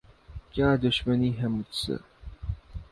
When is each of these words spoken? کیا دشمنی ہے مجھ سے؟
کیا 0.51 0.69
دشمنی 0.75 1.31
ہے 1.39 1.47
مجھ 1.47 1.75
سے؟ 1.75 1.95